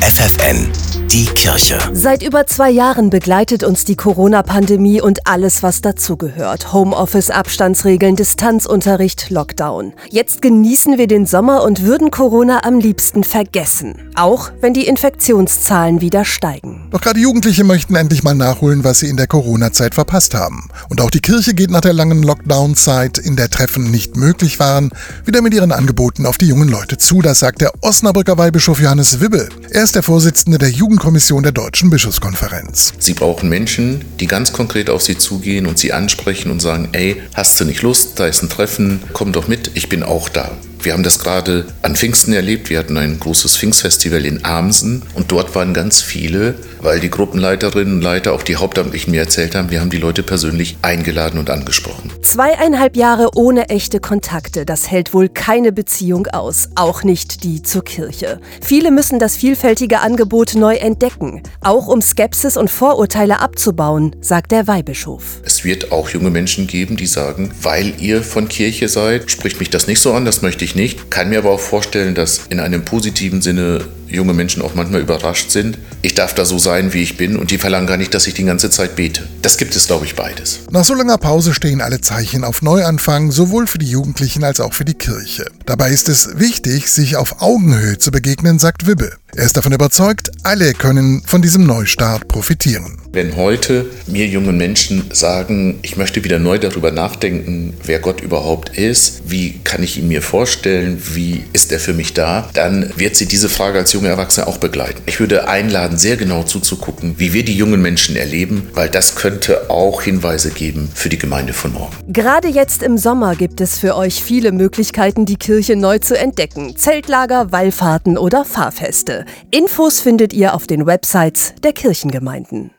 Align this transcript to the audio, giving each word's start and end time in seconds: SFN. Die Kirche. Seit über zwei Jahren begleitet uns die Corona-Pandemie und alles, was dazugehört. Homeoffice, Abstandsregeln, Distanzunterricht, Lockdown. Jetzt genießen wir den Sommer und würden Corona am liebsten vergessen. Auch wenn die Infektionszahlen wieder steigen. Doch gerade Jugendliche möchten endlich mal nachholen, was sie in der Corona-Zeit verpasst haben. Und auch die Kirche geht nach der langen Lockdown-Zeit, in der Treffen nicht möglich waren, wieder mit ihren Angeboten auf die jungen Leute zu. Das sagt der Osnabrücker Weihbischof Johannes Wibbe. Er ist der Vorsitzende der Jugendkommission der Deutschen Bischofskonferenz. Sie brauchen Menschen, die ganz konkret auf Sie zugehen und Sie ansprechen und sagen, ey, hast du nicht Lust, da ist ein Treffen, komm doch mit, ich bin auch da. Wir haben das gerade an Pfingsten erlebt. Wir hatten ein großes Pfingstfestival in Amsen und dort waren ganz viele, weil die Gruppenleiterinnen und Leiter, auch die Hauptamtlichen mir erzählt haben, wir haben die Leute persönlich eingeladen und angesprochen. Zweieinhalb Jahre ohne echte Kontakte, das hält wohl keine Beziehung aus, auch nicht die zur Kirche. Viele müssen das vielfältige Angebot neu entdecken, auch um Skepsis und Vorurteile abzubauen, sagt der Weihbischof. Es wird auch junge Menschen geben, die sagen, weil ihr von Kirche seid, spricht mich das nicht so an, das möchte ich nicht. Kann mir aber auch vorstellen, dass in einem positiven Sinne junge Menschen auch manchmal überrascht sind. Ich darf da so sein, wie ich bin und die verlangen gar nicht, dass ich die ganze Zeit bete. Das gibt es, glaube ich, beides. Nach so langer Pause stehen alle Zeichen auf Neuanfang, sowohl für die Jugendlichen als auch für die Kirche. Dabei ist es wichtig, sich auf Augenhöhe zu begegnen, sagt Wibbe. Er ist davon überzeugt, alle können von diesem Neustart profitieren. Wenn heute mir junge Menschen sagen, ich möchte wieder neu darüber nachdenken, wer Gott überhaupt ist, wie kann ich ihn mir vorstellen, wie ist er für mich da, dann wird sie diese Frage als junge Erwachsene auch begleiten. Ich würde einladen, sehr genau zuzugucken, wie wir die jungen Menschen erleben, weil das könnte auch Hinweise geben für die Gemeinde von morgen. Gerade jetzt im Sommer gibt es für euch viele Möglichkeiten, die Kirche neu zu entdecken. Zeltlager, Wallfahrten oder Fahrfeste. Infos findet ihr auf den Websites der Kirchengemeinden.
SFN. 0.00 0.87
Die 1.10 1.24
Kirche. 1.24 1.78
Seit 1.94 2.22
über 2.22 2.46
zwei 2.46 2.70
Jahren 2.70 3.08
begleitet 3.08 3.64
uns 3.64 3.86
die 3.86 3.96
Corona-Pandemie 3.96 5.00
und 5.00 5.26
alles, 5.26 5.62
was 5.62 5.80
dazugehört. 5.80 6.74
Homeoffice, 6.74 7.30
Abstandsregeln, 7.30 8.14
Distanzunterricht, 8.14 9.30
Lockdown. 9.30 9.94
Jetzt 10.10 10.42
genießen 10.42 10.98
wir 10.98 11.06
den 11.06 11.24
Sommer 11.24 11.62
und 11.62 11.82
würden 11.82 12.10
Corona 12.10 12.64
am 12.64 12.78
liebsten 12.78 13.24
vergessen. 13.24 14.10
Auch 14.16 14.50
wenn 14.60 14.74
die 14.74 14.86
Infektionszahlen 14.86 16.02
wieder 16.02 16.26
steigen. 16.26 16.88
Doch 16.90 17.00
gerade 17.00 17.20
Jugendliche 17.20 17.64
möchten 17.64 17.94
endlich 17.94 18.22
mal 18.22 18.34
nachholen, 18.34 18.84
was 18.84 18.98
sie 18.98 19.08
in 19.08 19.16
der 19.16 19.28
Corona-Zeit 19.28 19.94
verpasst 19.94 20.34
haben. 20.34 20.68
Und 20.90 21.00
auch 21.00 21.10
die 21.10 21.20
Kirche 21.20 21.54
geht 21.54 21.70
nach 21.70 21.80
der 21.80 21.94
langen 21.94 22.22
Lockdown-Zeit, 22.22 23.16
in 23.16 23.36
der 23.36 23.48
Treffen 23.48 23.90
nicht 23.90 24.16
möglich 24.16 24.60
waren, 24.60 24.90
wieder 25.24 25.40
mit 25.40 25.54
ihren 25.54 25.72
Angeboten 25.72 26.26
auf 26.26 26.36
die 26.36 26.48
jungen 26.48 26.68
Leute 26.68 26.98
zu. 26.98 27.22
Das 27.22 27.38
sagt 27.38 27.62
der 27.62 27.72
Osnabrücker 27.80 28.36
Weihbischof 28.36 28.78
Johannes 28.80 29.20
Wibbe. 29.20 29.48
Er 29.70 29.84
ist 29.84 29.94
der 29.94 30.02
Vorsitzende 30.02 30.58
der 30.58 30.68
Jugendkommission 30.98 31.44
der 31.44 31.52
Deutschen 31.52 31.90
Bischofskonferenz. 31.90 32.92
Sie 32.98 33.14
brauchen 33.14 33.48
Menschen, 33.48 34.04
die 34.18 34.26
ganz 34.26 34.52
konkret 34.52 34.90
auf 34.90 35.00
Sie 35.00 35.16
zugehen 35.16 35.66
und 35.66 35.78
Sie 35.78 35.92
ansprechen 35.92 36.50
und 36.50 36.60
sagen, 36.60 36.88
ey, 36.90 37.22
hast 37.34 37.60
du 37.60 37.64
nicht 37.64 37.82
Lust, 37.82 38.18
da 38.18 38.26
ist 38.26 38.42
ein 38.42 38.48
Treffen, 38.48 39.00
komm 39.12 39.32
doch 39.32 39.46
mit, 39.46 39.70
ich 39.74 39.88
bin 39.88 40.02
auch 40.02 40.28
da. 40.28 40.50
Wir 40.80 40.92
haben 40.92 41.02
das 41.02 41.18
gerade 41.18 41.66
an 41.82 41.96
Pfingsten 41.96 42.32
erlebt. 42.32 42.70
Wir 42.70 42.78
hatten 42.78 42.96
ein 42.96 43.18
großes 43.18 43.56
Pfingstfestival 43.56 44.24
in 44.24 44.44
Amsen 44.44 45.02
und 45.14 45.32
dort 45.32 45.54
waren 45.54 45.74
ganz 45.74 46.00
viele, 46.00 46.54
weil 46.80 47.00
die 47.00 47.10
Gruppenleiterinnen 47.10 47.94
und 47.94 48.02
Leiter, 48.02 48.32
auch 48.32 48.42
die 48.42 48.56
Hauptamtlichen 48.56 49.10
mir 49.10 49.20
erzählt 49.20 49.54
haben, 49.54 49.70
wir 49.70 49.80
haben 49.80 49.90
die 49.90 49.98
Leute 49.98 50.22
persönlich 50.22 50.76
eingeladen 50.82 51.38
und 51.38 51.50
angesprochen. 51.50 52.12
Zweieinhalb 52.22 52.96
Jahre 52.96 53.30
ohne 53.34 53.68
echte 53.68 54.00
Kontakte, 54.00 54.64
das 54.64 54.90
hält 54.90 55.12
wohl 55.12 55.28
keine 55.28 55.72
Beziehung 55.72 56.26
aus, 56.28 56.68
auch 56.76 57.02
nicht 57.02 57.42
die 57.42 57.62
zur 57.62 57.84
Kirche. 57.84 58.40
Viele 58.62 58.90
müssen 58.90 59.18
das 59.18 59.36
vielfältige 59.36 60.00
Angebot 60.00 60.54
neu 60.54 60.76
entdecken, 60.76 61.42
auch 61.60 61.88
um 61.88 62.00
Skepsis 62.00 62.56
und 62.56 62.70
Vorurteile 62.70 63.40
abzubauen, 63.40 64.14
sagt 64.20 64.52
der 64.52 64.66
Weihbischof. 64.66 65.40
Es 65.44 65.64
wird 65.64 65.90
auch 65.90 66.10
junge 66.10 66.30
Menschen 66.30 66.66
geben, 66.66 66.96
die 66.96 67.06
sagen, 67.06 67.50
weil 67.62 67.94
ihr 68.00 68.22
von 68.22 68.48
Kirche 68.48 68.88
seid, 68.88 69.30
spricht 69.30 69.58
mich 69.58 69.70
das 69.70 69.86
nicht 69.86 70.00
so 70.00 70.12
an, 70.12 70.24
das 70.24 70.42
möchte 70.42 70.64
ich 70.64 70.74
nicht. 70.78 71.10
Kann 71.10 71.28
mir 71.28 71.38
aber 71.38 71.50
auch 71.50 71.60
vorstellen, 71.60 72.14
dass 72.14 72.46
in 72.48 72.60
einem 72.60 72.84
positiven 72.84 73.42
Sinne 73.42 73.86
junge 74.08 74.34
Menschen 74.34 74.62
auch 74.62 74.74
manchmal 74.74 75.00
überrascht 75.00 75.50
sind. 75.50 75.78
Ich 76.02 76.14
darf 76.14 76.34
da 76.34 76.44
so 76.44 76.58
sein, 76.58 76.92
wie 76.92 77.02
ich 77.02 77.16
bin 77.16 77.36
und 77.36 77.50
die 77.50 77.58
verlangen 77.58 77.86
gar 77.86 77.96
nicht, 77.96 78.14
dass 78.14 78.26
ich 78.26 78.34
die 78.34 78.44
ganze 78.44 78.70
Zeit 78.70 78.96
bete. 78.96 79.22
Das 79.42 79.56
gibt 79.56 79.76
es, 79.76 79.86
glaube 79.86 80.06
ich, 80.06 80.14
beides. 80.14 80.60
Nach 80.70 80.84
so 80.84 80.94
langer 80.94 81.18
Pause 81.18 81.54
stehen 81.54 81.80
alle 81.80 82.00
Zeichen 82.00 82.44
auf 82.44 82.62
Neuanfang, 82.62 83.30
sowohl 83.30 83.66
für 83.66 83.78
die 83.78 83.90
Jugendlichen 83.90 84.44
als 84.44 84.60
auch 84.60 84.74
für 84.74 84.84
die 84.84 84.94
Kirche. 84.94 85.46
Dabei 85.66 85.90
ist 85.90 86.08
es 86.08 86.38
wichtig, 86.38 86.88
sich 86.88 87.16
auf 87.16 87.42
Augenhöhe 87.42 87.98
zu 87.98 88.10
begegnen, 88.10 88.58
sagt 88.58 88.86
Wibbe. 88.86 89.12
Er 89.34 89.44
ist 89.44 89.56
davon 89.56 89.72
überzeugt, 89.72 90.30
alle 90.42 90.72
können 90.72 91.22
von 91.26 91.42
diesem 91.42 91.66
Neustart 91.66 92.28
profitieren. 92.28 92.98
Wenn 93.12 93.36
heute 93.36 93.86
mir 94.06 94.26
junge 94.26 94.52
Menschen 94.52 95.04
sagen, 95.12 95.78
ich 95.82 95.96
möchte 95.96 96.24
wieder 96.24 96.38
neu 96.38 96.58
darüber 96.58 96.90
nachdenken, 96.92 97.74
wer 97.84 98.00
Gott 98.00 98.20
überhaupt 98.20 98.76
ist, 98.76 99.22
wie 99.26 99.60
kann 99.64 99.82
ich 99.82 99.98
ihn 99.98 100.08
mir 100.08 100.22
vorstellen, 100.22 101.02
wie 101.14 101.44
ist 101.52 101.72
er 101.72 101.80
für 101.80 101.92
mich 101.92 102.14
da, 102.14 102.48
dann 102.54 102.92
wird 102.96 103.16
sie 103.16 103.26
diese 103.26 103.48
Frage 103.48 103.78
als 103.78 103.92
junge 103.98 104.08
Erwachsene 104.08 104.46
auch 104.46 104.58
begleiten. 104.58 105.02
Ich 105.06 105.18
würde 105.18 105.48
einladen, 105.48 105.98
sehr 105.98 106.16
genau 106.16 106.44
zuzugucken, 106.44 107.14
wie 107.18 107.32
wir 107.32 107.44
die 107.44 107.56
jungen 107.56 107.82
Menschen 107.82 108.14
erleben, 108.14 108.68
weil 108.74 108.88
das 108.88 109.16
könnte 109.16 109.70
auch 109.70 110.02
Hinweise 110.02 110.50
geben 110.50 110.88
für 110.94 111.08
die 111.08 111.18
Gemeinde 111.18 111.52
von 111.52 111.72
morgen. 111.72 111.96
Gerade 112.06 112.48
jetzt 112.48 112.82
im 112.84 112.96
Sommer 112.96 113.34
gibt 113.34 113.60
es 113.60 113.78
für 113.78 113.96
euch 113.96 114.22
viele 114.22 114.52
Möglichkeiten, 114.52 115.26
die 115.26 115.36
Kirche 115.36 115.74
neu 115.74 115.98
zu 115.98 116.16
entdecken. 116.16 116.76
Zeltlager, 116.76 117.50
Wallfahrten 117.50 118.16
oder 118.16 118.44
Fahrfeste. 118.44 119.24
Infos 119.50 120.00
findet 120.00 120.32
ihr 120.32 120.54
auf 120.54 120.68
den 120.68 120.86
Websites 120.86 121.54
der 121.64 121.72
Kirchengemeinden. 121.72 122.70